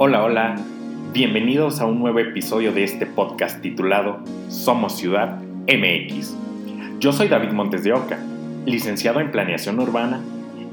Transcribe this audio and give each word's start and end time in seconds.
Hola, 0.00 0.22
hola. 0.22 0.54
Bienvenidos 1.12 1.80
a 1.80 1.86
un 1.86 1.98
nuevo 1.98 2.20
episodio 2.20 2.70
de 2.70 2.84
este 2.84 3.04
podcast 3.04 3.60
titulado 3.60 4.20
Somos 4.48 4.96
Ciudad 4.96 5.40
MX. 5.66 6.36
Yo 7.00 7.12
soy 7.12 7.26
David 7.26 7.50
Montes 7.50 7.82
de 7.82 7.92
Oca, 7.92 8.16
licenciado 8.64 9.18
en 9.18 9.32
Planeación 9.32 9.80
Urbana, 9.80 10.22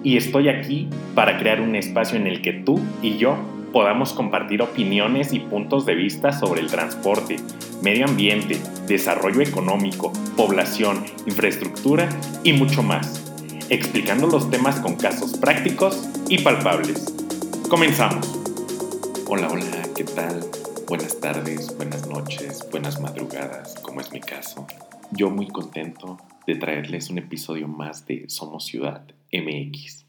y 0.04 0.18
estoy 0.18 0.48
aquí 0.48 0.90
para 1.16 1.40
crear 1.40 1.60
un 1.60 1.76
espacio 1.76 2.20
en 2.20 2.28
el 2.28 2.44
que 2.44 2.54
tú 2.54 2.80
y 3.02 3.18
yo 3.18 3.36
podamos 3.74 4.14
compartir 4.14 4.62
opiniones 4.62 5.34
y 5.34 5.40
puntos 5.40 5.88
de 5.88 5.96
vista 5.96 6.32
sobre 6.32 6.62
el 6.62 6.68
transporte, 6.68 7.38
medio 7.82 8.06
ambiente, 8.06 8.60
desarrollo 8.86 9.42
económico, 9.42 10.14
población, 10.38 11.04
infraestructura 11.26 12.08
y 12.44 12.54
mucho 12.54 12.84
más, 12.84 13.34
explicando 13.72 14.28
los 14.28 14.52
temas 14.52 14.80
con 14.82 14.98
casos 14.98 15.36
prácticos 15.40 16.08
y 16.30 16.44
palpables. 16.44 17.12
Comenzamos. 17.68 18.45
Hola, 19.28 19.48
hola, 19.52 19.90
¿qué 19.96 20.04
tal? 20.04 20.40
Buenas 20.88 21.20
tardes, 21.20 21.76
buenas 21.76 22.08
noches, 22.08 22.64
buenas 22.70 23.02
madrugadas, 23.02 23.74
como 23.82 24.00
es 24.00 24.12
mi 24.12 24.20
caso. 24.20 24.68
Yo 25.12 25.32
muy 25.32 25.48
contento 25.48 26.20
de 26.46 26.56
traerles 26.56 27.10
un 27.10 27.18
episodio 27.18 27.68
más 27.68 28.06
de 28.06 28.30
Somos 28.30 28.66
Ciudad 28.66 29.08
MX. 29.34 30.06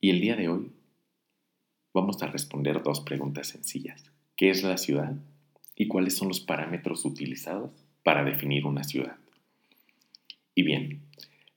Y 0.00 0.10
el 0.10 0.20
día 0.20 0.34
de 0.34 0.48
hoy 0.48 0.72
vamos 1.94 2.20
a 2.24 2.26
responder 2.26 2.82
dos 2.82 3.02
preguntas 3.02 3.46
sencillas. 3.46 4.10
¿Qué 4.36 4.50
es 4.50 4.64
la 4.64 4.78
ciudad? 4.78 5.14
¿Y 5.76 5.86
cuáles 5.86 6.16
son 6.16 6.26
los 6.26 6.40
parámetros 6.40 7.04
utilizados 7.04 7.70
para 8.02 8.24
definir 8.24 8.66
una 8.66 8.82
ciudad? 8.82 9.16
Y 10.56 10.64
bien, 10.64 11.02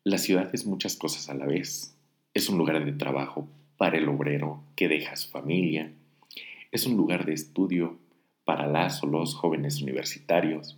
la 0.04 0.20
ciudad 0.20 0.52
es 0.54 0.68
muchas 0.68 0.96
cosas 0.96 1.28
a 1.28 1.34
la 1.34 1.48
vez. 1.48 1.98
Es 2.36 2.50
un 2.50 2.60
lugar 2.60 2.86
de 2.86 2.92
trabajo 2.92 3.48
para 3.78 3.98
el 3.98 4.08
obrero 4.08 4.64
que 4.76 4.88
deja 4.88 5.16
su 5.16 5.32
familia. 5.32 5.92
Es 6.72 6.86
un 6.86 6.98
lugar 6.98 7.26
de 7.26 7.34
estudio 7.34 7.98
para 8.44 8.68
las 8.68 9.04
o 9.04 9.08
los 9.08 9.36
jóvenes 9.36 9.82
universitarios. 9.82 10.78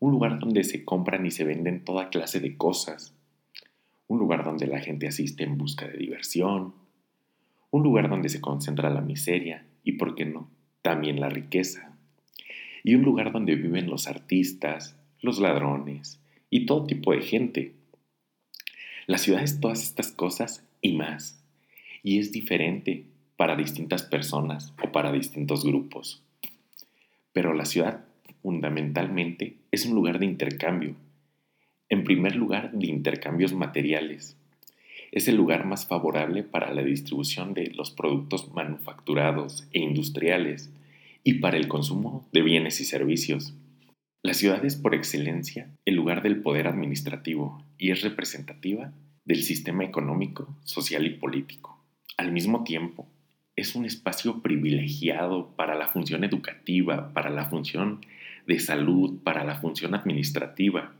Un 0.00 0.12
lugar 0.12 0.38
donde 0.38 0.64
se 0.64 0.84
compran 0.84 1.26
y 1.26 1.30
se 1.30 1.44
venden 1.44 1.84
toda 1.84 2.10
clase 2.10 2.40
de 2.40 2.56
cosas. 2.56 3.14
Un 4.06 4.18
lugar 4.18 4.44
donde 4.44 4.66
la 4.66 4.80
gente 4.80 5.08
asiste 5.08 5.44
en 5.44 5.58
busca 5.58 5.86
de 5.86 5.98
diversión, 5.98 6.74
un 7.70 7.82
lugar 7.82 8.08
donde 8.08 8.28
se 8.28 8.40
concentra 8.40 8.90
la 8.90 9.00
miseria 9.00 9.66
y, 9.84 9.92
por 9.92 10.14
qué 10.14 10.24
no, 10.24 10.48
también 10.82 11.20
la 11.20 11.28
riqueza, 11.28 11.96
y 12.82 12.94
un 12.94 13.02
lugar 13.02 13.32
donde 13.32 13.54
viven 13.56 13.90
los 13.90 14.06
artistas, 14.06 14.96
los 15.20 15.38
ladrones 15.40 16.20
y 16.48 16.64
todo 16.64 16.86
tipo 16.86 17.12
de 17.12 17.20
gente. 17.20 17.74
La 19.06 19.18
ciudad 19.18 19.42
es 19.42 19.60
todas 19.60 19.82
estas 19.82 20.12
cosas 20.12 20.64
y 20.80 20.96
más, 20.96 21.42
y 22.02 22.18
es 22.18 22.32
diferente 22.32 23.04
para 23.38 23.54
distintas 23.54 24.02
personas 24.02 24.74
o 24.82 24.90
para 24.90 25.12
distintos 25.12 25.64
grupos. 25.64 26.24
Pero 27.32 27.54
la 27.54 27.66
ciudad 27.66 28.04
fundamentalmente 28.42 29.58
es 29.70 29.86
un 29.86 29.94
lugar 29.94 30.18
de 30.18 30.26
intercambio. 30.26 30.96
En 31.88 32.02
primer 32.02 32.34
lugar, 32.34 32.72
de 32.72 32.88
intercambios 32.88 33.52
materiales, 33.54 34.36
es 35.12 35.28
el 35.28 35.36
lugar 35.36 35.66
más 35.66 35.86
favorable 35.86 36.42
para 36.42 36.74
la 36.74 36.82
distribución 36.82 37.54
de 37.54 37.68
los 37.68 37.92
productos 37.92 38.52
manufacturados 38.52 39.68
e 39.72 39.78
industriales 39.78 40.72
y 41.22 41.34
para 41.34 41.58
el 41.58 41.68
consumo 41.68 42.26
de 42.32 42.42
bienes 42.42 42.80
y 42.80 42.84
servicios. 42.84 43.54
La 44.24 44.34
ciudad 44.34 44.64
es 44.64 44.74
por 44.74 44.96
excelencia 44.96 45.70
el 45.84 45.94
lugar 45.94 46.24
del 46.24 46.42
poder 46.42 46.66
administrativo 46.66 47.62
y 47.78 47.92
es 47.92 48.02
representativa 48.02 48.92
del 49.24 49.44
sistema 49.44 49.84
económico, 49.84 50.56
social 50.64 51.06
y 51.06 51.10
político. 51.10 51.78
Al 52.16 52.32
mismo 52.32 52.64
tiempo, 52.64 53.06
es 53.58 53.74
un 53.74 53.84
espacio 53.84 54.40
privilegiado 54.40 55.48
para 55.56 55.74
la 55.74 55.88
función 55.88 56.22
educativa, 56.22 57.12
para 57.12 57.28
la 57.28 57.46
función 57.46 58.06
de 58.46 58.60
salud, 58.60 59.18
para 59.24 59.42
la 59.42 59.56
función 59.56 59.96
administrativa 59.96 60.92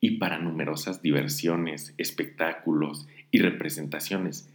y 0.00 0.12
para 0.18 0.38
numerosas 0.38 1.02
diversiones, 1.02 1.92
espectáculos 1.98 3.08
y 3.32 3.40
representaciones 3.40 4.48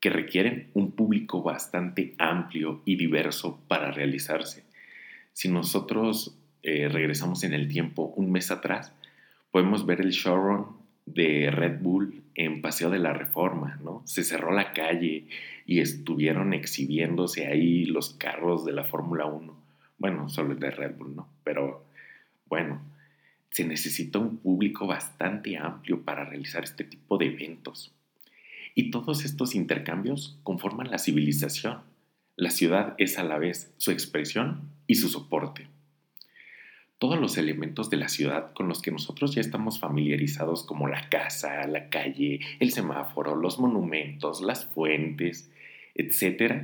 que 0.00 0.10
requieren 0.10 0.68
un 0.74 0.90
público 0.90 1.42
bastante 1.42 2.14
amplio 2.18 2.82
y 2.84 2.96
diverso 2.96 3.58
para 3.68 3.90
realizarse. 3.90 4.62
Si 5.32 5.48
nosotros 5.48 6.36
eh, 6.62 6.90
regresamos 6.90 7.42
en 7.44 7.54
el 7.54 7.68
tiempo 7.68 8.12
un 8.16 8.30
mes 8.30 8.50
atrás, 8.50 8.92
podemos 9.50 9.86
ver 9.86 10.02
el 10.02 10.10
showroom 10.10 10.76
de 11.06 11.50
Red 11.50 11.80
Bull 11.80 12.22
en 12.34 12.60
Paseo 12.60 12.90
de 12.90 12.98
la 12.98 13.12
Reforma, 13.12 13.80
¿no? 13.82 14.02
Se 14.04 14.24
cerró 14.24 14.52
la 14.52 14.72
calle 14.72 15.28
y 15.64 15.80
estuvieron 15.80 16.52
exhibiéndose 16.52 17.46
ahí 17.46 17.86
los 17.86 18.10
carros 18.10 18.64
de 18.64 18.72
la 18.72 18.84
Fórmula 18.84 19.26
1. 19.26 19.56
Bueno, 19.98 20.28
solo 20.28 20.52
el 20.52 20.58
de 20.58 20.70
Red 20.70 20.96
Bull, 20.96 21.16
¿no? 21.16 21.28
Pero 21.42 21.86
bueno, 22.48 22.82
se 23.50 23.64
necesita 23.64 24.18
un 24.18 24.36
público 24.36 24.86
bastante 24.86 25.56
amplio 25.56 26.02
para 26.02 26.24
realizar 26.24 26.64
este 26.64 26.84
tipo 26.84 27.16
de 27.16 27.26
eventos. 27.26 27.94
Y 28.74 28.90
todos 28.90 29.24
estos 29.24 29.54
intercambios 29.54 30.38
conforman 30.42 30.90
la 30.90 30.98
civilización. 30.98 31.78
La 32.36 32.50
ciudad 32.50 32.94
es 32.98 33.18
a 33.18 33.24
la 33.24 33.38
vez 33.38 33.72
su 33.78 33.92
expresión 33.92 34.68
y 34.86 34.96
su 34.96 35.08
soporte. 35.08 35.68
Todos 36.98 37.20
los 37.20 37.36
elementos 37.36 37.90
de 37.90 37.98
la 37.98 38.08
ciudad 38.08 38.54
con 38.54 38.68
los 38.68 38.80
que 38.80 38.90
nosotros 38.90 39.34
ya 39.34 39.42
estamos 39.42 39.78
familiarizados 39.78 40.64
como 40.64 40.88
la 40.88 41.10
casa, 41.10 41.66
la 41.66 41.90
calle, 41.90 42.40
el 42.58 42.72
semáforo, 42.72 43.36
los 43.36 43.58
monumentos, 43.58 44.40
las 44.40 44.64
fuentes, 44.64 45.50
etc., 45.94 46.62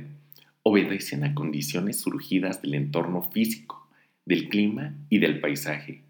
obedecen 0.63 1.23
a 1.23 1.35
condiciones 1.35 1.99
surgidas 1.99 2.63
del 2.63 2.73
entorno 2.73 3.21
físico, 3.21 3.87
del 4.25 4.49
clima 4.49 4.95
y 5.09 5.19
del 5.19 5.39
paisaje, 5.39 6.01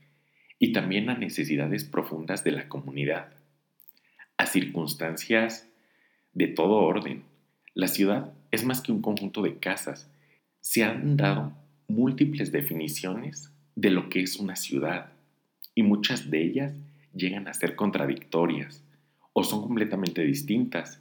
y 0.58 0.72
también 0.72 1.10
a 1.10 1.18
necesidades 1.18 1.84
profundas 1.84 2.46
de 2.46 2.52
la 2.52 2.70
comunidad, 2.70 3.34
a 4.38 4.46
circunstancias 4.46 5.68
de 6.32 6.48
todo 6.48 6.76
orden. 6.76 7.24
La 7.74 7.88
ciudad 7.90 8.32
es 8.52 8.64
más 8.64 8.82
que 8.82 8.94
un 8.94 9.02
conjunto 9.02 9.42
de 9.42 9.58
casas. 9.58 10.10
Se 10.62 10.84
han 10.84 11.18
dado 11.18 11.54
múltiples 11.88 12.52
definiciones 12.52 13.53
de 13.76 13.90
lo 13.90 14.10
que 14.10 14.22
es 14.22 14.38
una 14.38 14.56
ciudad 14.56 15.12
y 15.76 15.84
muchas 15.84 16.30
de 16.30 16.44
ellas 16.44 16.74
llegan 17.14 17.48
a 17.48 17.54
ser 17.54 17.76
contradictorias 17.76 18.84
o 19.34 19.44
son 19.44 19.62
completamente 19.62 20.24
distintas. 20.24 21.00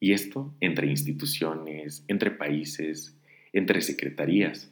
Y 0.00 0.12
esto 0.12 0.54
entre 0.60 0.86
instituciones, 0.86 2.04
entre 2.06 2.30
países, 2.30 3.16
entre 3.52 3.80
secretarías. 3.80 4.70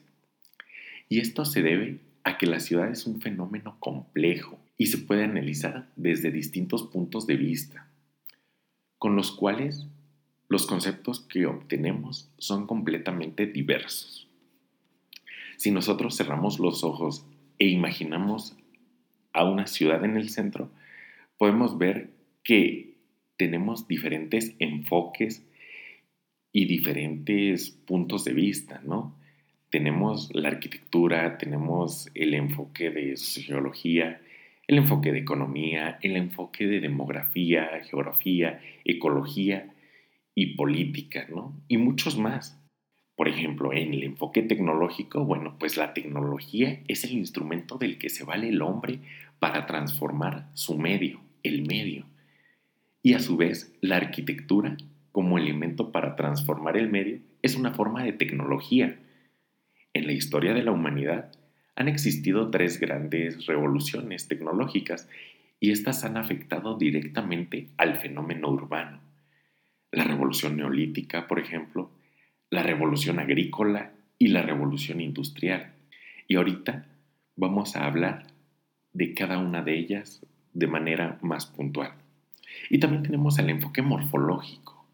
Y 1.09 1.21
esto 1.21 1.45
se 1.45 1.63
debe 1.63 2.01
a 2.23 2.39
que 2.39 2.47
la 2.47 2.61
ciudad 2.61 2.91
es 2.91 3.07
un 3.07 3.21
fenómeno 3.21 3.77
complejo 3.81 4.59
y 4.79 4.87
se 4.87 4.99
puede 4.99 5.25
analizar 5.25 5.89
desde 5.97 6.31
distintos 6.31 6.85
puntos 6.85 7.27
de 7.27 7.37
vista 7.37 7.87
con 8.99 9.15
los 9.15 9.31
cuales 9.31 9.87
los 10.49 10.67
conceptos 10.67 11.21
que 11.21 11.47
obtenemos 11.47 12.31
son 12.39 12.67
completamente 12.67 13.47
diversos. 13.47 14.26
Si 15.57 15.71
nosotros 15.71 16.17
cerramos 16.17 16.59
los 16.59 16.85
ojos 16.85 17.27
e 17.59 17.67
imaginamos 17.69 18.57
a 19.33 19.45
una 19.45 19.67
ciudad 19.67 20.05
en 20.05 20.17
el 20.17 20.29
centro, 20.29 20.71
podemos 21.39 21.79
ver 21.79 22.11
que 22.43 22.95
tenemos 23.37 23.87
diferentes 23.89 24.55
enfoques 24.59 25.47
y 26.53 26.65
diferentes 26.67 27.71
puntos 27.71 28.25
de 28.25 28.33
vista, 28.33 28.81
¿no? 28.85 29.15
Tenemos 29.71 30.31
la 30.33 30.49
arquitectura, 30.49 31.37
tenemos 31.39 32.09
el 32.15 32.35
enfoque 32.35 32.91
de 32.91 33.17
sociología, 33.17 34.23
el 34.67 34.79
enfoque 34.79 35.13
de 35.13 35.19
economía, 35.19 35.99
el 36.03 36.17
enfoque 36.17 36.67
de 36.67 36.81
demografía, 36.81 37.69
geografía, 37.85 38.61
ecología 38.85 39.75
y 40.35 40.55
política, 40.57 41.27
¿no? 41.29 41.55
Y 41.69 41.77
muchos 41.77 42.17
más. 42.17 42.59
Por 43.17 43.29
ejemplo, 43.29 43.73
en 43.73 43.95
el 43.95 44.03
enfoque 44.05 44.43
tecnológico, 44.43 45.25
bueno, 45.25 45.57
pues 45.59 45.79
la 45.79 45.95
tecnología 45.95 46.81
es 46.87 47.03
el 47.05 47.13
instrumento 47.13 47.79
del 47.79 47.97
que 47.97 48.11
se 48.11 48.25
vale 48.25 48.51
el 48.51 48.61
hombre 48.61 49.01
para 49.39 49.67
transformar 49.67 50.51
su 50.53 50.77
medio, 50.79 51.21
el 51.43 51.67
medio. 51.67 52.05
Y 53.03 53.15
a 53.15 53.21
su 53.21 53.39
vez, 53.39 53.75
la 53.81 53.97
arquitectura, 53.97 54.77
como 55.13 55.39
elemento 55.39 55.93
para 55.93 56.15
transformar 56.15 56.77
el 56.77 56.91
medio, 56.91 57.21
es 57.41 57.57
una 57.57 57.73
forma 57.73 58.05
de 58.05 58.13
tecnología. 58.13 58.99
En 59.95 60.07
la 60.07 60.13
historia 60.13 60.53
de 60.53 60.63
la 60.63 60.73
humanidad, 60.73 61.33
han 61.75 61.89
existido 61.89 62.51
tres 62.51 62.79
grandes 62.81 63.47
revoluciones 63.47 64.29
tecnológicas 64.29 65.09
y 65.59 65.71
estas 65.71 66.05
han 66.05 66.19
afectado 66.19 66.77
directamente 66.77 67.69
al 67.79 67.97
fenómeno 67.97 68.51
urbano. 68.51 69.01
La 69.91 70.05
revolución 70.05 70.57
neolítica, 70.57 71.27
por 71.27 71.39
ejemplo, 71.39 71.91
la 72.51 72.63
revolución 72.63 73.19
agrícola 73.19 73.93
y 74.19 74.29
la 74.29 74.43
revolución 74.43 75.01
industrial. 75.01 75.73
Y 76.29 76.37
ahorita 76.37 76.87
vamos 77.37 77.77
a 77.77 77.87
hablar 77.87 78.27
de 78.93 79.15
cada 79.15 79.39
una 79.39 79.63
de 79.63 79.79
ellas 79.79 80.25
de 80.55 80.67
manera 80.67 81.19
más 81.23 81.47
puntual. 81.47 81.93
Y 82.71 82.79
también 82.79 83.03
tenemos 83.03 83.39
el 83.39 83.51
enfoque 83.51 83.83
morfológico. 83.83 84.87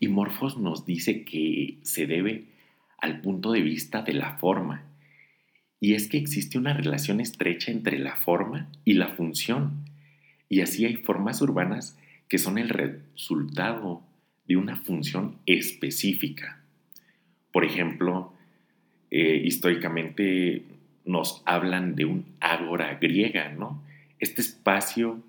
Y 0.00 0.08
Morfos 0.08 0.58
nos 0.58 0.84
dice 0.84 1.24
que 1.24 1.78
se 1.82 2.06
debe 2.06 2.44
al 2.98 3.20
punto 3.20 3.52
de 3.52 3.62
vista 3.62 4.02
de 4.02 4.14
la 4.14 4.36
forma. 4.38 4.82
Y 5.80 5.94
es 5.94 6.08
que 6.08 6.18
existe 6.18 6.58
una 6.58 6.74
relación 6.74 7.20
estrecha 7.20 7.70
entre 7.70 7.98
la 7.98 8.16
forma 8.16 8.68
y 8.84 8.94
la 8.94 9.08
función. 9.08 9.84
Y 10.48 10.60
así 10.60 10.84
hay 10.84 10.96
formas 10.96 11.40
urbanas 11.40 11.98
que 12.28 12.38
son 12.38 12.58
el 12.58 12.68
resultado 12.68 14.02
de 14.48 14.56
una 14.56 14.76
función 14.76 15.38
específica. 15.46 16.55
Por 17.56 17.64
ejemplo, 17.64 18.34
eh, 19.10 19.40
históricamente 19.42 20.64
nos 21.06 21.42
hablan 21.46 21.94
de 21.94 22.04
un 22.04 22.26
ágora 22.38 22.98
griega, 23.00 23.48
¿no? 23.48 23.82
Este 24.18 24.42
espacio 24.42 25.22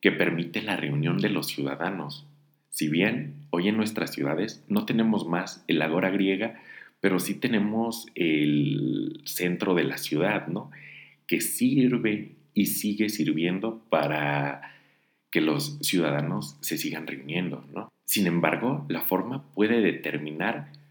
que 0.00 0.10
permite 0.10 0.62
la 0.62 0.74
reunión 0.74 1.18
de 1.18 1.28
los 1.28 1.46
ciudadanos. 1.46 2.26
Si 2.70 2.88
bien 2.88 3.34
hoy 3.50 3.68
en 3.68 3.76
nuestras 3.76 4.12
ciudades 4.12 4.64
no 4.66 4.84
tenemos 4.84 5.28
más 5.28 5.64
el 5.68 5.80
ágora 5.80 6.10
griega, 6.10 6.60
pero 7.00 7.20
sí 7.20 7.36
tenemos 7.36 8.08
el 8.16 9.20
centro 9.24 9.74
de 9.74 9.84
la 9.84 9.98
ciudad, 9.98 10.48
¿no? 10.48 10.72
Que 11.28 11.40
sirve 11.40 12.32
y 12.52 12.66
sigue 12.66 13.08
sirviendo 13.08 13.80
para 13.90 14.74
que 15.30 15.40
los 15.40 15.78
ciudadanos 15.82 16.56
se 16.62 16.78
sigan 16.78 17.06
reuniendo, 17.06 17.64
¿no? 17.72 17.92
Sin 18.06 18.26
embargo, 18.26 18.84
la 18.88 19.02
forma 19.02 19.44
puede 19.54 19.82
determinar 19.82 20.82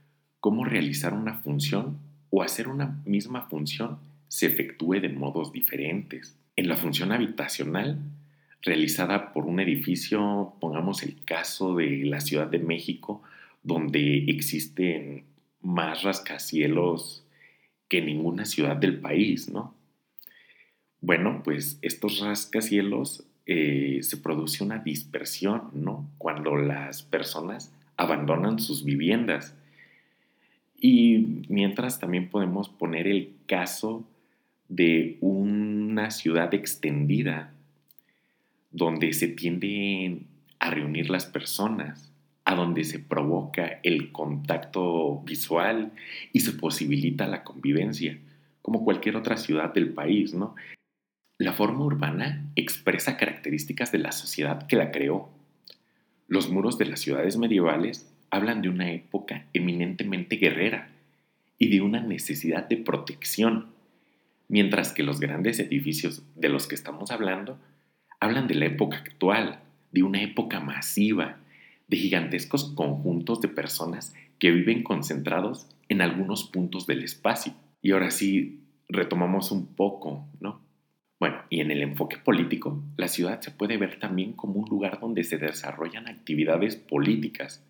cómo 0.43 0.65
realizar 0.65 1.13
una 1.13 1.35
función 1.35 1.99
o 2.29 2.43
hacer 2.43 2.67
una 2.67 3.01
misma 3.05 3.43
función 3.43 3.99
se 4.27 4.47
efectúe 4.47 4.99
de 4.99 5.07
modos 5.07 5.53
diferentes. 5.53 6.37
En 6.57 6.67
la 6.67 6.75
función 6.75 7.13
habitacional, 7.13 7.97
realizada 8.61 9.31
por 9.31 9.45
un 9.45 9.61
edificio, 9.61 10.53
pongamos 10.59 11.01
el 11.03 11.23
caso 11.23 11.77
de 11.77 12.03
la 12.03 12.19
Ciudad 12.19 12.47
de 12.47 12.59
México, 12.59 13.21
donde 13.63 14.25
existen 14.27 15.23
más 15.61 16.03
rascacielos 16.03 17.23
que 17.87 18.01
ninguna 18.01 18.43
ciudad 18.43 18.75
del 18.75 18.99
país, 18.99 19.47
¿no? 19.47 19.73
Bueno, 20.99 21.39
pues 21.41 21.79
estos 21.81 22.19
rascacielos 22.19 23.23
eh, 23.45 23.99
se 24.01 24.17
produce 24.17 24.61
una 24.61 24.79
dispersión, 24.79 25.69
¿no? 25.71 26.11
Cuando 26.17 26.57
las 26.57 27.01
personas 27.01 27.71
abandonan 27.95 28.59
sus 28.59 28.83
viviendas. 28.83 29.55
Y 30.85 31.45
mientras 31.47 32.01
también 32.01 32.29
podemos 32.29 32.67
poner 32.67 33.07
el 33.07 33.35
caso 33.47 34.05
de 34.67 35.17
una 35.21 36.11
ciudad 36.11 36.53
extendida 36.53 37.53
donde 38.69 39.13
se 39.13 39.29
tienden 39.29 40.27
a 40.59 40.71
reunir 40.71 41.09
las 41.09 41.25
personas, 41.25 42.11
a 42.43 42.55
donde 42.55 42.83
se 42.83 42.99
provoca 42.99 43.79
el 43.83 44.11
contacto 44.11 45.21
visual 45.21 45.93
y 46.33 46.41
se 46.41 46.51
posibilita 46.51 47.27
la 47.27 47.45
convivencia, 47.45 48.19
como 48.61 48.83
cualquier 48.83 49.15
otra 49.15 49.37
ciudad 49.37 49.73
del 49.73 49.93
país, 49.93 50.33
¿no? 50.33 50.53
La 51.37 51.53
forma 51.53 51.85
urbana 51.85 52.51
expresa 52.57 53.15
características 53.15 53.93
de 53.93 53.99
la 53.99 54.11
sociedad 54.11 54.67
que 54.67 54.75
la 54.75 54.91
creó. 54.91 55.29
Los 56.27 56.49
muros 56.49 56.77
de 56.77 56.87
las 56.87 56.99
ciudades 56.99 57.37
medievales 57.37 58.13
hablan 58.33 58.63
de 58.63 58.69
una 58.69 58.91
época 58.91 59.45
eminentemente 59.53 60.37
guerrera 60.37 60.89
y 61.59 61.69
de 61.69 61.81
una 61.81 62.01
necesidad 62.01 62.67
de 62.67 62.77
protección, 62.77 63.67
mientras 64.47 64.91
que 64.91 65.03
los 65.03 65.19
grandes 65.19 65.59
edificios 65.59 66.23
de 66.35 66.49
los 66.49 66.65
que 66.65 66.73
estamos 66.73 67.11
hablando 67.11 67.59
hablan 68.19 68.47
de 68.47 68.55
la 68.55 68.65
época 68.65 68.97
actual, 68.97 69.59
de 69.91 70.01
una 70.01 70.23
época 70.23 70.59
masiva, 70.59 71.37
de 71.87 71.97
gigantescos 71.97 72.73
conjuntos 72.73 73.39
de 73.39 73.49
personas 73.49 74.15
que 74.39 74.49
viven 74.49 74.81
concentrados 74.81 75.67
en 75.87 76.01
algunos 76.01 76.45
puntos 76.45 76.87
del 76.87 77.03
espacio. 77.03 77.53
Y 77.83 77.91
ahora 77.91 78.09
sí, 78.09 78.61
retomamos 78.89 79.51
un 79.51 79.67
poco, 79.67 80.25
¿no? 80.39 80.59
Bueno, 81.19 81.37
y 81.51 81.59
en 81.59 81.69
el 81.69 81.83
enfoque 81.83 82.17
político, 82.17 82.81
la 82.97 83.07
ciudad 83.09 83.41
se 83.41 83.51
puede 83.51 83.77
ver 83.77 83.99
también 83.99 84.33
como 84.33 84.55
un 84.55 84.69
lugar 84.69 84.99
donde 84.99 85.23
se 85.23 85.37
desarrollan 85.37 86.07
actividades 86.07 86.75
políticas. 86.75 87.63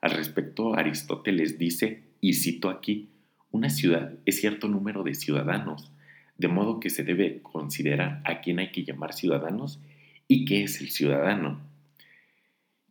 Al 0.00 0.12
respecto, 0.12 0.74
Aristóteles 0.74 1.58
dice, 1.58 2.04
y 2.20 2.34
cito 2.34 2.70
aquí, 2.70 3.08
una 3.50 3.70
ciudad 3.70 4.14
es 4.26 4.40
cierto 4.40 4.68
número 4.68 5.02
de 5.02 5.14
ciudadanos, 5.14 5.90
de 6.36 6.48
modo 6.48 6.80
que 6.80 6.90
se 6.90 7.02
debe 7.02 7.40
considerar 7.42 8.22
a 8.24 8.40
quién 8.40 8.58
hay 8.58 8.70
que 8.70 8.84
llamar 8.84 9.12
ciudadanos 9.12 9.80
y 10.28 10.44
qué 10.44 10.62
es 10.62 10.80
el 10.80 10.90
ciudadano. 10.90 11.60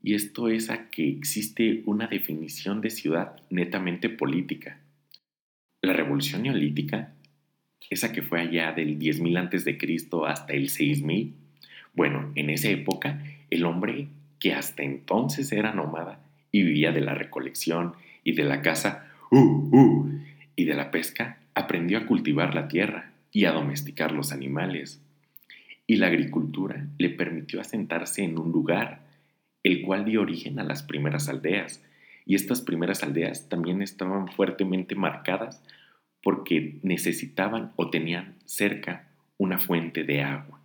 Y 0.04 0.16
esto 0.16 0.50
es 0.50 0.70
a 0.70 0.90
que 0.90 1.10
existe 1.10 1.84
una 1.86 2.08
definición 2.08 2.82
de 2.82 2.90
ciudad 2.90 3.36
netamente 3.50 4.10
política. 4.10 4.80
La 5.82 5.94
revolución 5.94 6.44
neolítica 6.44 7.14
esa 7.90 8.12
que 8.12 8.22
fue 8.22 8.42
allá 8.42 8.74
del 8.74 9.00
10.000 9.00 9.38
antes 9.38 9.64
de 9.64 9.78
Cristo 9.78 10.26
hasta 10.26 10.54
el 10.54 10.70
6.000, 10.70 11.32
bueno, 11.94 12.32
en 12.36 12.50
esa 12.50 12.70
época 12.70 13.24
el 13.50 13.66
hombre 13.66 14.10
que 14.40 14.54
hasta 14.54 14.84
entonces 14.84 15.52
era 15.52 15.74
nómada 15.74 16.27
y 16.58 16.64
vivía 16.64 16.92
de 16.92 17.02
la 17.02 17.14
recolección 17.14 17.94
y 18.24 18.34
de 18.34 18.44
la 18.44 18.64
caza 18.64 19.12
uh, 19.30 19.38
uh, 19.38 20.12
y 20.56 20.66
de 20.66 20.74
la 20.74 20.90
pesca, 20.90 21.38
aprendió 21.54 22.00
a 22.00 22.08
cultivar 22.08 22.56
la 22.56 22.68
tierra 22.68 23.12
y 23.32 23.46
a 23.46 23.52
domesticar 23.52 24.12
los 24.12 24.32
animales. 24.32 25.00
Y 25.86 25.98
la 25.98 26.08
agricultura 26.08 26.88
le 26.98 27.12
permitió 27.12 27.62
asentarse 27.62 28.24
en 28.24 28.40
un 28.40 28.52
lugar, 28.52 29.02
el 29.62 29.84
cual 29.84 30.04
dio 30.06 30.22
origen 30.22 30.58
a 30.58 30.64
las 30.64 30.82
primeras 30.82 31.30
aldeas. 31.30 31.84
Y 32.26 32.34
estas 32.34 32.62
primeras 32.62 33.04
aldeas 33.04 33.50
también 33.50 33.84
estaban 33.84 34.28
fuertemente 34.28 34.96
marcadas 34.96 35.64
porque 36.24 36.80
necesitaban 36.82 37.72
o 37.76 37.92
tenían 37.92 38.34
cerca 38.46 39.10
una 39.38 39.60
fuente 39.60 40.04
de 40.04 40.24
agua. 40.24 40.60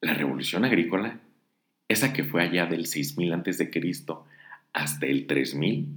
La 0.00 0.14
revolución 0.14 0.64
agrícola, 0.64 1.18
esa 1.88 2.12
que 2.12 2.22
fue 2.22 2.42
allá 2.42 2.66
del 2.66 2.86
6000 2.86 3.32
a.C. 3.32 3.70
hasta 4.72 5.06
el 5.06 5.26
3000, 5.26 5.88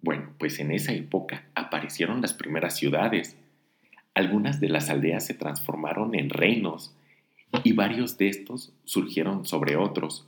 bueno, 0.00 0.34
pues 0.38 0.58
en 0.58 0.72
esa 0.72 0.92
época 0.92 1.46
aparecieron 1.54 2.20
las 2.20 2.34
primeras 2.34 2.76
ciudades. 2.76 3.36
Algunas 4.14 4.60
de 4.60 4.68
las 4.68 4.90
aldeas 4.90 5.24
se 5.24 5.34
transformaron 5.34 6.14
en 6.14 6.28
reinos 6.28 6.94
y 7.64 7.72
varios 7.72 8.18
de 8.18 8.28
estos 8.28 8.72
surgieron 8.84 9.46
sobre 9.46 9.76
otros, 9.76 10.26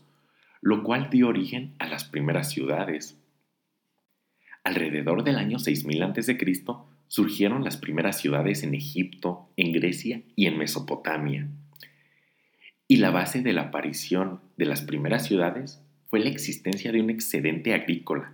lo 0.61 0.83
cual 0.83 1.11
dio 1.11 1.29
origen 1.29 1.75
a 1.79 1.87
las 1.87 2.05
primeras 2.05 2.51
ciudades. 2.51 3.19
Alrededor 4.63 5.25
del 5.25 5.37
año 5.37 5.58
6000 5.58 6.03
a.C., 6.03 6.39
surgieron 7.08 7.65
las 7.65 7.77
primeras 7.77 8.19
ciudades 8.19 8.63
en 8.63 8.75
Egipto, 8.75 9.49
en 9.56 9.73
Grecia 9.73 10.23
y 10.37 10.47
en 10.47 10.56
Mesopotamia. 10.56 11.49
Y 12.89 12.97
la 12.97 13.11
base 13.11 13.43
de 13.43 13.53
la 13.53 13.63
aparición 13.63 14.41
de 14.56 14.67
las 14.67 14.82
primeras 14.82 15.27
ciudades 15.27 15.83
fue 16.15 16.21
la 16.21 16.31
existencia 16.31 16.93
de 16.93 17.01
un 17.01 17.11
excedente 17.11 17.75
agrícola, 17.75 18.31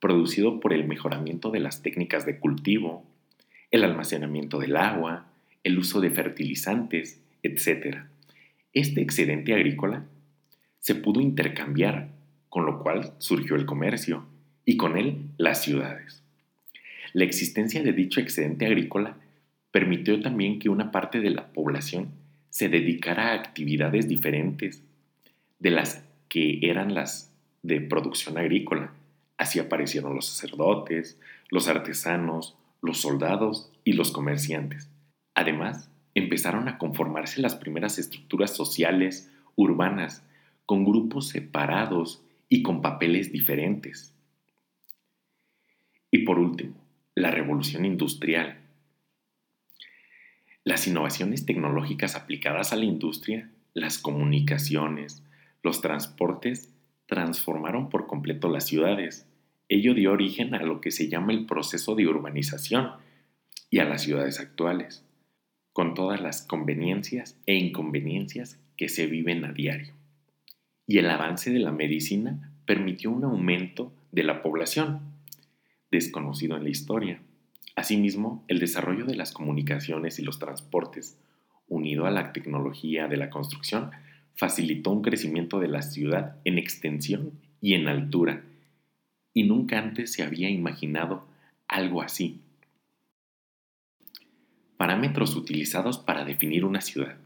producido 0.00 0.58
por 0.58 0.72
el 0.72 0.88
mejoramiento 0.88 1.50
de 1.50 1.60
las 1.60 1.82
técnicas 1.82 2.24
de 2.24 2.38
cultivo, 2.38 3.04
el 3.70 3.84
almacenamiento 3.84 4.58
del 4.58 4.74
agua, 4.74 5.26
el 5.62 5.78
uso 5.78 6.00
de 6.00 6.08
fertilizantes, 6.08 7.20
etc. 7.42 8.04
Este 8.72 9.02
excedente 9.02 9.52
agrícola 9.52 10.06
se 10.78 10.94
pudo 10.94 11.20
intercambiar, 11.20 12.08
con 12.48 12.64
lo 12.64 12.82
cual 12.82 13.12
surgió 13.18 13.54
el 13.54 13.66
comercio 13.66 14.24
y 14.64 14.78
con 14.78 14.96
él 14.96 15.18
las 15.36 15.62
ciudades. 15.62 16.22
La 17.12 17.24
existencia 17.24 17.82
de 17.82 17.92
dicho 17.92 18.20
excedente 18.20 18.64
agrícola 18.64 19.18
permitió 19.72 20.22
también 20.22 20.58
que 20.58 20.70
una 20.70 20.90
parte 20.90 21.20
de 21.20 21.28
la 21.28 21.52
población 21.52 22.12
se 22.48 22.70
dedicara 22.70 23.32
a 23.32 23.34
actividades 23.34 24.08
diferentes 24.08 24.82
de 25.58 25.70
las 25.70 26.02
que 26.30 26.60
eran 26.62 26.94
las 26.94 27.30
de 27.62 27.82
producción 27.82 28.38
agrícola. 28.38 28.94
Así 29.36 29.58
aparecieron 29.58 30.14
los 30.14 30.26
sacerdotes, 30.26 31.18
los 31.50 31.68
artesanos, 31.68 32.56
los 32.80 33.02
soldados 33.02 33.70
y 33.84 33.92
los 33.92 34.12
comerciantes. 34.12 34.88
Además, 35.34 35.90
empezaron 36.14 36.68
a 36.68 36.78
conformarse 36.78 37.42
las 37.42 37.56
primeras 37.56 37.98
estructuras 37.98 38.54
sociales 38.54 39.30
urbanas 39.56 40.22
con 40.64 40.84
grupos 40.84 41.28
separados 41.28 42.22
y 42.48 42.62
con 42.62 42.80
papeles 42.80 43.32
diferentes. 43.32 44.14
Y 46.10 46.18
por 46.18 46.38
último, 46.38 46.74
la 47.14 47.30
revolución 47.30 47.84
industrial. 47.84 48.58
Las 50.64 50.86
innovaciones 50.86 51.44
tecnológicas 51.44 52.14
aplicadas 52.14 52.72
a 52.72 52.76
la 52.76 52.84
industria, 52.84 53.50
las 53.74 53.98
comunicaciones, 53.98 55.22
los 55.62 55.80
transportes, 55.80 56.72
transformaron 57.06 57.88
por 57.88 58.06
completo 58.06 58.48
las 58.48 58.66
ciudades. 58.66 59.26
Ello 59.68 59.94
dio 59.94 60.12
origen 60.12 60.54
a 60.54 60.62
lo 60.62 60.80
que 60.80 60.90
se 60.90 61.08
llama 61.08 61.32
el 61.32 61.46
proceso 61.46 61.94
de 61.94 62.06
urbanización 62.06 62.92
y 63.70 63.78
a 63.78 63.84
las 63.84 64.02
ciudades 64.02 64.40
actuales, 64.40 65.04
con 65.72 65.94
todas 65.94 66.20
las 66.20 66.42
conveniencias 66.42 67.36
e 67.46 67.54
inconveniencias 67.54 68.58
que 68.76 68.88
se 68.88 69.06
viven 69.06 69.44
a 69.44 69.52
diario. 69.52 69.94
Y 70.86 70.98
el 70.98 71.08
avance 71.10 71.50
de 71.50 71.60
la 71.60 71.72
medicina 71.72 72.52
permitió 72.66 73.10
un 73.10 73.24
aumento 73.24 73.92
de 74.12 74.24
la 74.24 74.42
población, 74.42 75.00
desconocido 75.90 76.56
en 76.56 76.64
la 76.64 76.70
historia. 76.70 77.20
Asimismo, 77.76 78.44
el 78.48 78.58
desarrollo 78.58 79.04
de 79.04 79.14
las 79.14 79.32
comunicaciones 79.32 80.18
y 80.18 80.22
los 80.22 80.38
transportes, 80.38 81.18
unido 81.68 82.06
a 82.06 82.10
la 82.10 82.32
tecnología 82.32 83.06
de 83.06 83.16
la 83.16 83.30
construcción, 83.30 83.90
facilitó 84.34 84.90
un 84.90 85.02
crecimiento 85.02 85.60
de 85.60 85.68
la 85.68 85.82
ciudad 85.82 86.36
en 86.44 86.58
extensión 86.58 87.32
y 87.60 87.74
en 87.74 87.88
altura, 87.88 88.42
y 89.34 89.44
nunca 89.44 89.78
antes 89.78 90.12
se 90.12 90.22
había 90.22 90.50
imaginado 90.50 91.26
algo 91.68 92.02
así. 92.02 92.40
Parámetros 94.76 95.36
utilizados 95.36 95.98
para 95.98 96.24
definir 96.24 96.64
una 96.64 96.80
ciudad. 96.80 97.16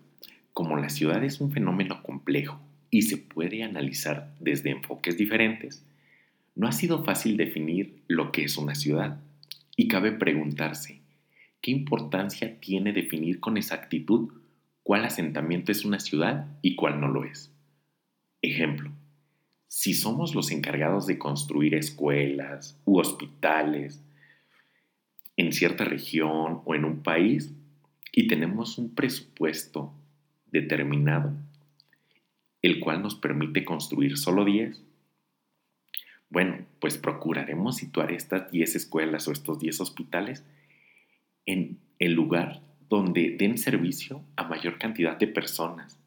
Como 0.53 0.77
la 0.77 0.89
ciudad 0.89 1.23
es 1.25 1.41
un 1.41 1.51
fenómeno 1.51 2.03
complejo 2.03 2.61
y 2.91 3.03
se 3.03 3.17
puede 3.17 3.63
analizar 3.63 4.35
desde 4.41 4.71
enfoques 4.71 5.17
diferentes, 5.17 5.85
no 6.55 6.69
ha 6.69 6.73
sido 6.73 7.05
fácil 7.05 7.37
definir 7.37 8.03
lo 8.07 8.31
que 8.33 8.45
es 8.45 8.57
una 8.57 8.75
ciudad 8.75 9.21
y 9.77 9.89
cabe 9.89 10.13
preguntarse, 10.13 11.01
¿qué 11.61 11.71
importancia 11.71 12.61
tiene 12.61 12.93
definir 12.93 13.41
con 13.41 13.57
exactitud 13.57 14.33
cuál 14.85 15.05
asentamiento 15.05 15.73
es 15.73 15.85
una 15.85 15.99
ciudad 15.99 16.47
y 16.62 16.76
cuál 16.76 17.00
no 17.00 17.09
lo 17.09 17.25
es? 17.25 17.50
Ejemplo, 18.43 18.93
si 19.67 19.95
somos 19.95 20.37
los 20.37 20.53
encargados 20.53 21.07
de 21.07 21.19
construir 21.19 21.75
escuelas 21.75 22.79
u 22.85 23.00
hospitales 23.00 24.00
en 25.37 25.53
cierta 25.53 25.85
región 25.85 26.61
o 26.64 26.75
en 26.76 26.85
un 26.85 27.03
país 27.03 27.53
y 28.12 28.29
tenemos 28.29 28.79
un 28.79 28.95
presupuesto 28.95 29.93
determinado, 30.53 31.33
el 32.62 32.79
cual 32.79 33.03
nos 33.03 33.17
permite 33.17 33.64
construir 33.64 34.17
solo 34.17 34.45
10, 34.45 34.81
bueno, 36.31 36.67
pues 36.81 36.99
procuraremos 36.99 37.76
situar 37.76 38.12
estas 38.12 38.50
10 38.50 38.76
escuelas 38.76 39.26
o 39.29 39.33
estos 39.33 39.59
10 39.59 39.81
hospitales 39.81 40.45
en 41.47 41.79
el 41.99 42.12
lugar 42.12 42.61
donde 42.88 43.37
den 43.38 43.59
servicio 43.59 44.25
a 44.37 44.45
mayor 44.45 44.79
cantidad 44.79 45.17
de 45.17 45.26
personas. 45.26 45.99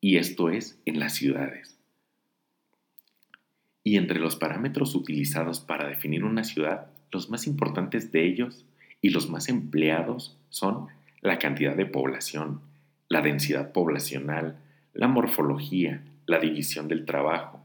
Y 0.00 0.16
esto 0.16 0.50
es 0.50 0.80
en 0.86 1.00
las 1.00 1.14
ciudades. 1.14 1.78
Y 3.82 3.96
entre 3.96 4.20
los 4.20 4.36
parámetros 4.36 4.94
utilizados 4.94 5.60
para 5.60 5.88
definir 5.88 6.24
una 6.24 6.44
ciudad, 6.44 6.90
los 7.10 7.30
más 7.30 7.46
importantes 7.46 8.12
de 8.12 8.26
ellos 8.26 8.64
y 9.00 9.10
los 9.10 9.30
más 9.30 9.48
empleados 9.48 10.36
son 10.50 10.88
la 11.20 11.38
cantidad 11.38 11.74
de 11.74 11.86
población, 11.86 12.60
la 13.08 13.22
densidad 13.22 13.72
poblacional, 13.72 14.58
la 14.92 15.08
morfología, 15.08 16.02
la 16.26 16.38
división 16.38 16.88
del 16.88 17.06
trabajo, 17.06 17.64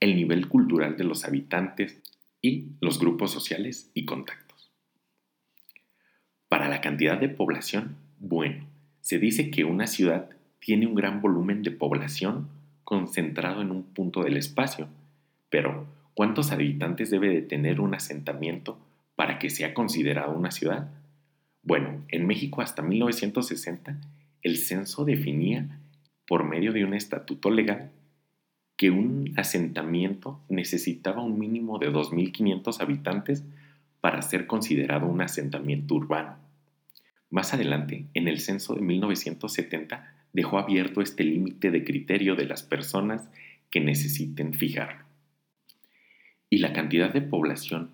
el 0.00 0.16
nivel 0.16 0.48
cultural 0.48 0.96
de 0.96 1.04
los 1.04 1.24
habitantes 1.24 2.00
y 2.42 2.66
los 2.80 2.98
grupos 2.98 3.30
sociales 3.30 3.90
y 3.94 4.04
contactos. 4.04 4.39
Para 6.50 6.68
la 6.68 6.80
cantidad 6.80 7.16
de 7.16 7.28
población, 7.28 7.94
bueno, 8.18 8.66
se 9.02 9.20
dice 9.20 9.52
que 9.52 9.62
una 9.62 9.86
ciudad 9.86 10.30
tiene 10.58 10.88
un 10.88 10.96
gran 10.96 11.22
volumen 11.22 11.62
de 11.62 11.70
población 11.70 12.48
concentrado 12.82 13.62
en 13.62 13.70
un 13.70 13.84
punto 13.84 14.24
del 14.24 14.36
espacio, 14.36 14.88
pero 15.48 15.86
¿cuántos 16.12 16.50
habitantes 16.50 17.08
debe 17.08 17.28
de 17.28 17.42
tener 17.42 17.80
un 17.80 17.94
asentamiento 17.94 18.80
para 19.14 19.38
que 19.38 19.48
sea 19.48 19.74
considerado 19.74 20.36
una 20.36 20.50
ciudad? 20.50 20.90
Bueno, 21.62 22.02
en 22.08 22.26
México 22.26 22.62
hasta 22.62 22.82
1960 22.82 24.00
el 24.42 24.56
censo 24.56 25.04
definía 25.04 25.78
por 26.26 26.42
medio 26.42 26.72
de 26.72 26.84
un 26.84 26.94
estatuto 26.94 27.50
legal 27.50 27.92
que 28.76 28.90
un 28.90 29.34
asentamiento 29.36 30.40
necesitaba 30.48 31.22
un 31.22 31.38
mínimo 31.38 31.78
de 31.78 31.92
2.500 31.92 32.80
habitantes 32.80 33.44
para 34.00 34.22
ser 34.22 34.46
considerado 34.46 35.06
un 35.06 35.20
asentamiento 35.20 35.94
urbano. 35.94 36.36
Más 37.30 37.54
adelante, 37.54 38.06
en 38.14 38.28
el 38.28 38.40
censo 38.40 38.74
de 38.74 38.80
1970, 38.80 40.14
dejó 40.32 40.58
abierto 40.58 41.00
este 41.00 41.24
límite 41.24 41.70
de 41.70 41.84
criterio 41.84 42.34
de 42.34 42.46
las 42.46 42.62
personas 42.62 43.28
que 43.70 43.80
necesiten 43.80 44.54
fijarlo. 44.54 45.04
Y 46.48 46.58
la 46.58 46.72
cantidad 46.72 47.12
de 47.12 47.22
población 47.22 47.90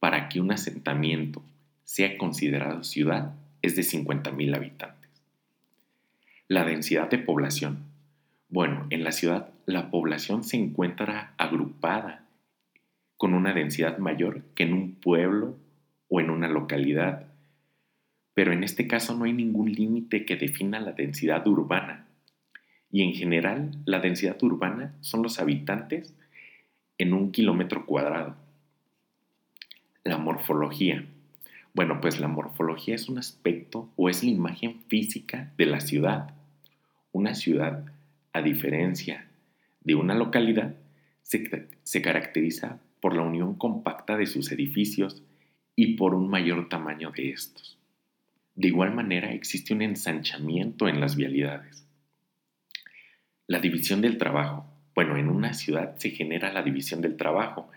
para 0.00 0.28
que 0.28 0.40
un 0.40 0.50
asentamiento 0.50 1.42
sea 1.84 2.18
considerado 2.18 2.82
ciudad 2.82 3.34
es 3.62 3.76
de 3.76 3.82
50.000 3.82 4.56
habitantes. 4.56 5.10
La 6.48 6.64
densidad 6.64 7.08
de 7.08 7.18
población 7.18 7.94
bueno, 8.54 8.86
en 8.90 9.02
la 9.02 9.10
ciudad 9.10 9.48
la 9.66 9.90
población 9.90 10.44
se 10.44 10.56
encuentra 10.56 11.34
agrupada 11.38 12.23
con 13.24 13.32
una 13.32 13.54
densidad 13.54 13.96
mayor 13.96 14.42
que 14.54 14.64
en 14.64 14.74
un 14.74 14.96
pueblo 14.96 15.56
o 16.08 16.20
en 16.20 16.28
una 16.28 16.46
localidad. 16.46 17.24
Pero 18.34 18.52
en 18.52 18.62
este 18.62 18.86
caso 18.86 19.14
no 19.14 19.24
hay 19.24 19.32
ningún 19.32 19.72
límite 19.72 20.26
que 20.26 20.36
defina 20.36 20.78
la 20.78 20.92
densidad 20.92 21.46
urbana. 21.46 22.06
Y 22.90 23.00
en 23.00 23.14
general 23.14 23.78
la 23.86 24.00
densidad 24.00 24.36
urbana 24.42 24.94
son 25.00 25.22
los 25.22 25.40
habitantes 25.40 26.14
en 26.98 27.14
un 27.14 27.32
kilómetro 27.32 27.86
cuadrado. 27.86 28.36
La 30.02 30.18
morfología. 30.18 31.06
Bueno, 31.72 32.02
pues 32.02 32.20
la 32.20 32.28
morfología 32.28 32.94
es 32.94 33.08
un 33.08 33.16
aspecto 33.16 33.88
o 33.96 34.10
es 34.10 34.22
la 34.22 34.32
imagen 34.32 34.82
física 34.88 35.50
de 35.56 35.64
la 35.64 35.80
ciudad. 35.80 36.34
Una 37.10 37.34
ciudad 37.34 37.86
a 38.34 38.42
diferencia 38.42 39.28
de 39.80 39.94
una 39.94 40.14
localidad, 40.14 40.74
se, 41.22 42.02
caracteriza 42.02 42.80
por 43.04 43.14
la 43.14 43.20
unión 43.20 43.56
compacta 43.56 44.16
de 44.16 44.24
sus 44.24 44.50
edificios 44.50 45.22
y 45.76 45.96
por 45.96 46.14
un 46.14 46.30
mayor 46.30 46.70
tamaño 46.70 47.10
de 47.10 47.32
estos. 47.32 47.76
De 48.54 48.68
igual 48.68 48.94
manera, 48.94 49.34
existe 49.34 49.74
un 49.74 49.82
ensanchamiento 49.82 50.88
en 50.88 51.02
las 51.02 51.14
vialidades. 51.14 51.86
La 53.46 53.58
división 53.58 54.00
del 54.00 54.16
trabajo. 54.16 54.64
Bueno, 54.94 55.18
en 55.18 55.28
una 55.28 55.52
ciudad 55.52 55.98
se 55.98 56.12
genera 56.12 56.50
la 56.50 56.62
división 56.62 57.02
del 57.02 57.18
trabajo, 57.18 57.68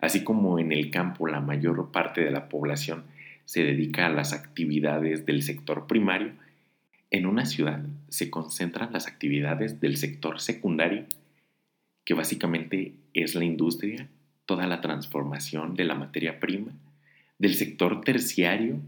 así 0.00 0.22
como 0.22 0.60
en 0.60 0.70
el 0.70 0.92
campo 0.92 1.26
la 1.26 1.40
mayor 1.40 1.90
parte 1.90 2.20
de 2.20 2.30
la 2.30 2.48
población 2.48 3.06
se 3.44 3.64
dedica 3.64 4.06
a 4.06 4.10
las 4.10 4.32
actividades 4.32 5.26
del 5.26 5.42
sector 5.42 5.88
primario 5.88 6.30
en 7.10 7.26
una 7.26 7.44
ciudad 7.44 7.84
se 8.08 8.30
concentran 8.30 8.92
las 8.92 9.08
actividades 9.08 9.80
del 9.80 9.96
sector 9.96 10.40
secundario, 10.40 11.06
que 12.04 12.14
básicamente 12.14 12.94
es 13.14 13.34
la 13.34 13.44
industria, 13.44 14.08
toda 14.46 14.66
la 14.66 14.80
transformación 14.80 15.74
de 15.74 15.84
la 15.84 15.96
materia 15.96 16.40
prima, 16.40 16.72
del 17.38 17.54
sector 17.54 18.00
terciario, 18.02 18.80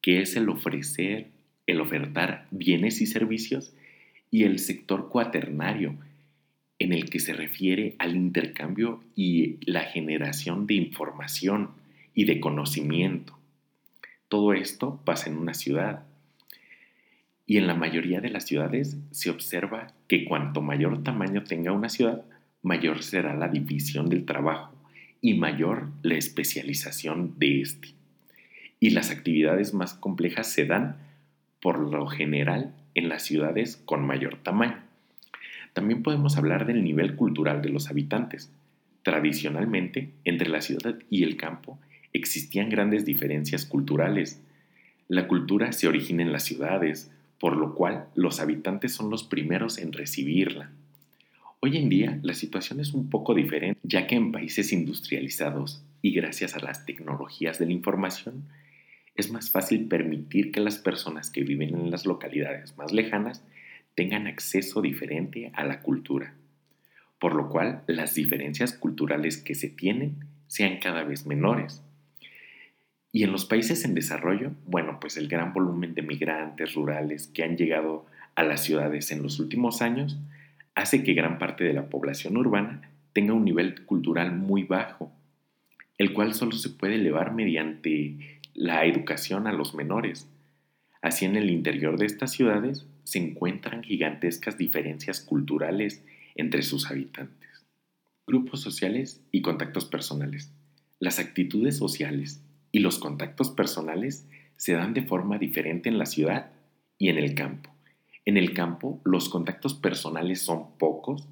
que 0.00 0.22
es 0.22 0.34
el 0.34 0.48
ofrecer, 0.48 1.28
el 1.66 1.80
ofertar 1.80 2.48
bienes 2.50 3.00
y 3.00 3.06
servicios, 3.06 3.72
y 4.30 4.44
el 4.44 4.58
sector 4.58 5.08
cuaternario, 5.08 5.94
en 6.78 6.92
el 6.92 7.10
que 7.10 7.20
se 7.20 7.32
refiere 7.32 7.94
al 7.98 8.16
intercambio 8.16 9.02
y 9.14 9.58
la 9.70 9.82
generación 9.82 10.66
de 10.66 10.74
información 10.74 11.70
y 12.14 12.24
de 12.24 12.40
conocimiento. 12.40 13.38
Todo 14.28 14.52
esto 14.52 15.00
pasa 15.04 15.28
en 15.28 15.36
una 15.36 15.54
ciudad 15.54 16.04
y 17.46 17.56
en 17.56 17.66
la 17.66 17.74
mayoría 17.74 18.20
de 18.20 18.30
las 18.30 18.46
ciudades 18.46 18.98
se 19.10 19.30
observa 19.30 19.88
que 20.06 20.24
cuanto 20.24 20.60
mayor 20.60 21.02
tamaño 21.02 21.44
tenga 21.44 21.72
una 21.72 21.88
ciudad, 21.88 22.24
mayor 22.62 23.02
será 23.02 23.34
la 23.34 23.48
división 23.48 24.08
del 24.08 24.24
trabajo 24.24 24.77
y 25.20 25.34
mayor 25.34 25.88
la 26.02 26.14
especialización 26.14 27.34
de 27.38 27.60
éste. 27.60 27.88
Y 28.80 28.90
las 28.90 29.10
actividades 29.10 29.74
más 29.74 29.94
complejas 29.94 30.52
se 30.52 30.64
dan, 30.64 30.96
por 31.60 31.78
lo 31.78 32.06
general, 32.06 32.74
en 32.94 33.08
las 33.08 33.22
ciudades 33.22 33.76
con 33.84 34.06
mayor 34.06 34.36
tamaño. 34.42 34.82
También 35.72 36.02
podemos 36.02 36.36
hablar 36.36 36.66
del 36.66 36.82
nivel 36.82 37.16
cultural 37.16 37.62
de 37.62 37.68
los 37.70 37.90
habitantes. 37.90 38.50
Tradicionalmente, 39.02 40.12
entre 40.24 40.48
la 40.48 40.60
ciudad 40.60 40.98
y 41.10 41.22
el 41.22 41.36
campo 41.36 41.78
existían 42.12 42.68
grandes 42.68 43.04
diferencias 43.04 43.64
culturales. 43.64 44.40
La 45.08 45.28
cultura 45.28 45.72
se 45.72 45.88
origina 45.88 46.22
en 46.22 46.32
las 46.32 46.44
ciudades, 46.44 47.10
por 47.38 47.56
lo 47.56 47.74
cual 47.74 48.08
los 48.14 48.40
habitantes 48.40 48.92
son 48.92 49.10
los 49.10 49.24
primeros 49.24 49.78
en 49.78 49.92
recibirla. 49.92 50.70
Hoy 51.60 51.76
en 51.76 51.88
día 51.88 52.20
la 52.22 52.34
situación 52.34 52.78
es 52.78 52.94
un 52.94 53.10
poco 53.10 53.34
diferente, 53.34 53.80
ya 53.82 54.06
que 54.06 54.14
en 54.14 54.30
países 54.30 54.72
industrializados 54.72 55.82
y 56.00 56.12
gracias 56.12 56.54
a 56.54 56.60
las 56.60 56.86
tecnologías 56.86 57.58
de 57.58 57.66
la 57.66 57.72
información, 57.72 58.44
es 59.16 59.32
más 59.32 59.50
fácil 59.50 59.88
permitir 59.88 60.52
que 60.52 60.60
las 60.60 60.78
personas 60.78 61.30
que 61.30 61.42
viven 61.42 61.74
en 61.74 61.90
las 61.90 62.06
localidades 62.06 62.76
más 62.76 62.92
lejanas 62.92 63.42
tengan 63.96 64.28
acceso 64.28 64.80
diferente 64.82 65.50
a 65.52 65.64
la 65.64 65.80
cultura, 65.80 66.32
por 67.18 67.34
lo 67.34 67.48
cual 67.48 67.82
las 67.88 68.14
diferencias 68.14 68.72
culturales 68.72 69.38
que 69.38 69.56
se 69.56 69.68
tienen 69.68 70.28
sean 70.46 70.78
cada 70.78 71.02
vez 71.02 71.26
menores. 71.26 71.82
Y 73.10 73.24
en 73.24 73.32
los 73.32 73.46
países 73.46 73.84
en 73.84 73.94
desarrollo, 73.94 74.52
bueno, 74.64 75.00
pues 75.00 75.16
el 75.16 75.26
gran 75.26 75.52
volumen 75.52 75.94
de 75.94 76.02
migrantes 76.02 76.74
rurales 76.74 77.26
que 77.26 77.42
han 77.42 77.56
llegado 77.56 78.06
a 78.36 78.44
las 78.44 78.62
ciudades 78.62 79.10
en 79.10 79.24
los 79.24 79.40
últimos 79.40 79.82
años 79.82 80.16
hace 80.78 81.02
que 81.04 81.14
gran 81.14 81.38
parte 81.38 81.64
de 81.64 81.74
la 81.74 81.88
población 81.88 82.36
urbana 82.36 82.90
tenga 83.12 83.34
un 83.34 83.44
nivel 83.44 83.84
cultural 83.84 84.32
muy 84.32 84.64
bajo 84.64 85.12
el 85.98 86.12
cual 86.12 86.32
solo 86.32 86.52
se 86.52 86.70
puede 86.70 86.94
elevar 86.94 87.34
mediante 87.34 88.40
la 88.54 88.86
educación 88.86 89.46
a 89.46 89.52
los 89.52 89.74
menores. 89.74 90.28
Así 91.02 91.24
en 91.24 91.36
el 91.36 91.50
interior 91.50 91.98
de 91.98 92.06
estas 92.06 92.32
ciudades 92.32 92.86
se 93.02 93.18
encuentran 93.18 93.82
gigantescas 93.82 94.56
diferencias 94.56 95.20
culturales 95.20 96.04
entre 96.36 96.62
sus 96.62 96.90
habitantes. 96.90 97.48
Grupos 98.26 98.60
sociales 98.60 99.20
y 99.32 99.42
contactos 99.42 99.86
personales. 99.86 100.52
Las 101.00 101.18
actitudes 101.18 101.76
sociales 101.76 102.42
y 102.70 102.78
los 102.78 102.98
contactos 102.98 103.50
personales 103.50 104.26
se 104.56 104.74
dan 104.74 104.94
de 104.94 105.02
forma 105.02 105.38
diferente 105.38 105.88
en 105.88 105.98
la 105.98 106.06
ciudad 106.06 106.52
y 106.96 107.08
en 107.08 107.18
el 107.18 107.34
campo. 107.34 107.70
En 108.28 108.36
el 108.36 108.52
campo 108.52 109.00
los 109.06 109.30
contactos 109.30 109.72
personales 109.72 110.42
son 110.42 110.76
pocos, 110.76 111.26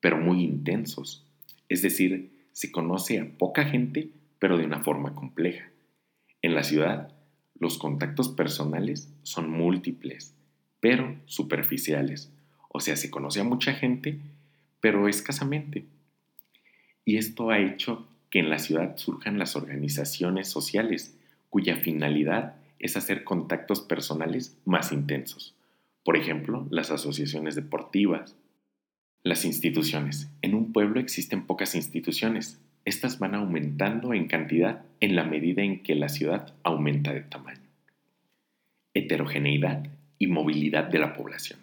pero 0.00 0.16
muy 0.16 0.42
intensos. 0.42 1.26
Es 1.68 1.82
decir, 1.82 2.30
se 2.52 2.72
conoce 2.72 3.20
a 3.20 3.28
poca 3.36 3.66
gente, 3.66 4.08
pero 4.38 4.56
de 4.56 4.64
una 4.64 4.82
forma 4.82 5.14
compleja. 5.14 5.68
En 6.40 6.54
la 6.54 6.64
ciudad, 6.64 7.12
los 7.60 7.76
contactos 7.76 8.30
personales 8.30 9.12
son 9.24 9.50
múltiples, 9.50 10.34
pero 10.80 11.20
superficiales. 11.26 12.32
O 12.70 12.80
sea, 12.80 12.96
se 12.96 13.10
conoce 13.10 13.40
a 13.40 13.44
mucha 13.44 13.74
gente, 13.74 14.18
pero 14.80 15.08
escasamente. 15.08 15.84
Y 17.04 17.18
esto 17.18 17.50
ha 17.50 17.58
hecho 17.58 18.08
que 18.30 18.38
en 18.38 18.48
la 18.48 18.58
ciudad 18.58 18.96
surjan 18.96 19.38
las 19.38 19.54
organizaciones 19.54 20.48
sociales, 20.48 21.14
cuya 21.50 21.76
finalidad 21.76 22.56
es 22.78 22.96
hacer 22.96 23.22
contactos 23.22 23.82
personales 23.82 24.56
más 24.64 24.92
intensos. 24.92 25.54
Por 26.04 26.16
ejemplo, 26.16 26.66
las 26.70 26.90
asociaciones 26.90 27.54
deportivas. 27.54 28.36
Las 29.22 29.44
instituciones. 29.44 30.30
En 30.42 30.54
un 30.54 30.72
pueblo 30.72 31.00
existen 31.00 31.46
pocas 31.46 31.74
instituciones. 31.74 32.60
Estas 32.84 33.18
van 33.18 33.34
aumentando 33.34 34.12
en 34.12 34.26
cantidad 34.26 34.84
en 35.00 35.14
la 35.14 35.24
medida 35.24 35.62
en 35.62 35.82
que 35.82 35.94
la 35.94 36.08
ciudad 36.08 36.54
aumenta 36.64 37.12
de 37.12 37.20
tamaño. 37.20 37.60
Heterogeneidad 38.94 39.86
y 40.18 40.26
movilidad 40.26 40.84
de 40.84 40.98
la 40.98 41.14
población. 41.14 41.60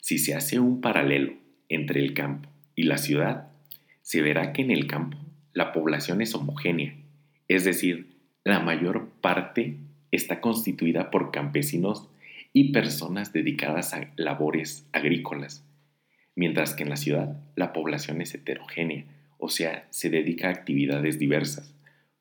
Si 0.00 0.18
se 0.18 0.34
hace 0.34 0.60
un 0.60 0.80
paralelo 0.80 1.32
entre 1.68 2.00
el 2.00 2.14
campo 2.14 2.48
y 2.76 2.84
la 2.84 2.98
ciudad, 2.98 3.48
se 4.02 4.22
verá 4.22 4.52
que 4.52 4.62
en 4.62 4.70
el 4.70 4.86
campo 4.86 5.18
la 5.52 5.72
población 5.72 6.20
es 6.20 6.34
homogénea, 6.34 6.94
es 7.48 7.64
decir, 7.64 8.14
la 8.44 8.60
mayor 8.60 9.08
parte 9.20 9.76
está 10.10 10.40
constituida 10.40 11.10
por 11.10 11.30
campesinos 11.30 12.08
y 12.56 12.72
personas 12.72 13.32
dedicadas 13.32 13.92
a 13.92 14.12
labores 14.16 14.86
agrícolas, 14.92 15.66
mientras 16.36 16.72
que 16.72 16.84
en 16.84 16.88
la 16.88 16.96
ciudad 16.96 17.42
la 17.56 17.72
población 17.72 18.22
es 18.22 18.32
heterogénea, 18.32 19.04
o 19.38 19.48
sea, 19.50 19.86
se 19.90 20.08
dedica 20.08 20.48
a 20.48 20.52
actividades 20.52 21.18
diversas. 21.18 21.74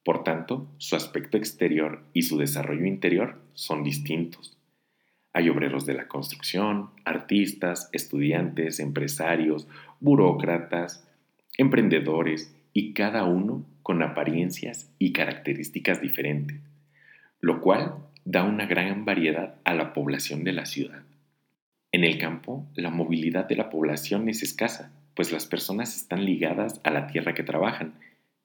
Por 0.04 0.24
tanto, 0.24 0.68
su 0.80 0.96
aspecto 0.96 1.38
exterior 1.38 2.04
y 2.14 2.24
su 2.24 2.38
desarrollo 2.38 2.86
interior 2.86 3.40
son 3.54 3.84
distintos. 3.84 4.58
Hay 5.34 5.50
obreros 5.50 5.86
de 5.86 5.94
la 5.94 6.08
construcción, 6.08 6.90
artistas, 7.06 7.90
estudiantes, 7.92 8.80
empresarios, 8.80 9.68
burócratas, 10.00 11.08
emprendedores 11.58 12.56
y 12.74 12.94
cada 12.94 13.24
uno 13.26 13.66
con 13.84 14.02
apariencias 14.02 14.92
y 14.98 15.14
características 15.14 16.02
diferentes, 16.02 16.60
lo 17.40 17.62
cual 17.62 17.98
da 18.26 18.44
una 18.44 18.66
gran 18.66 19.06
variedad 19.06 19.56
a 19.64 19.74
la 19.74 19.94
población 19.94 20.44
de 20.44 20.54
la 20.54 20.66
ciudad. 20.66 21.04
En 21.92 22.04
el 22.04 22.18
campo, 22.18 22.66
la 22.76 22.90
movilidad 22.90 23.46
de 23.46 23.56
la 23.56 23.70
población 23.70 24.30
es 24.30 24.42
escasa, 24.44 24.92
pues 25.16 25.32
las 25.32 25.46
personas 25.46 25.96
están 25.96 26.26
ligadas 26.26 26.82
a 26.84 26.90
la 26.90 27.08
tierra 27.08 27.34
que 27.34 27.44
trabajan, 27.44 27.94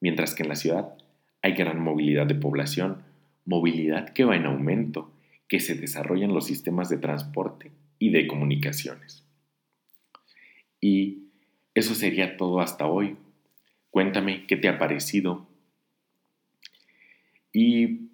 mientras 0.01 0.35
que 0.35 0.43
en 0.43 0.49
la 0.49 0.55
ciudad 0.55 0.93
hay 1.41 1.53
gran 1.53 1.79
movilidad 1.79 2.27
de 2.27 2.35
población, 2.35 3.03
movilidad 3.45 4.09
que 4.09 4.25
va 4.25 4.35
en 4.35 4.45
aumento, 4.45 5.11
que 5.47 5.59
se 5.59 5.75
desarrollan 5.75 6.33
los 6.33 6.45
sistemas 6.45 6.89
de 6.89 6.97
transporte 6.97 7.71
y 7.97 8.11
de 8.11 8.27
comunicaciones. 8.27 9.25
Y 10.79 11.29
eso 11.73 11.95
sería 11.95 12.37
todo 12.37 12.59
hasta 12.59 12.85
hoy. 12.85 13.17
Cuéntame 13.89 14.45
qué 14.45 14.57
te 14.57 14.69
ha 14.69 14.77
parecido. 14.77 15.47
Y 17.51 18.08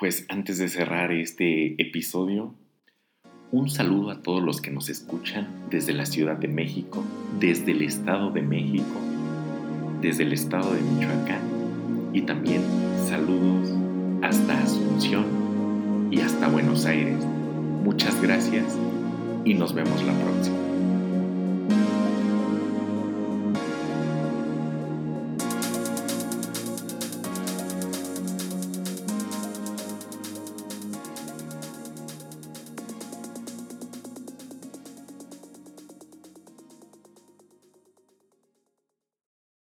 pues 0.00 0.24
antes 0.30 0.56
de 0.56 0.68
cerrar 0.68 1.12
este 1.12 1.80
episodio, 1.80 2.54
un 3.52 3.68
saludo 3.68 4.10
a 4.10 4.22
todos 4.22 4.42
los 4.42 4.62
que 4.62 4.70
nos 4.70 4.88
escuchan 4.88 5.46
desde 5.70 5.92
la 5.92 6.06
Ciudad 6.06 6.38
de 6.38 6.48
México, 6.48 7.04
desde 7.38 7.72
el 7.72 7.82
Estado 7.82 8.30
de 8.30 8.40
México, 8.40 8.98
desde 10.00 10.22
el 10.22 10.32
Estado 10.32 10.72
de 10.72 10.80
Michoacán 10.80 11.42
y 12.14 12.22
también 12.22 12.62
saludos 13.06 13.68
hasta 14.22 14.62
Asunción 14.62 16.08
y 16.10 16.20
hasta 16.20 16.48
Buenos 16.48 16.86
Aires. 16.86 17.22
Muchas 17.84 18.22
gracias 18.22 18.78
y 19.44 19.52
nos 19.52 19.74
vemos 19.74 20.02
la 20.02 20.14
próxima. 20.14 20.59